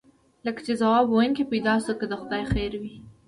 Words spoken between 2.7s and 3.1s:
وي.